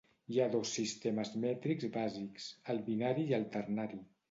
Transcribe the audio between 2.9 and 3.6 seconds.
binari i el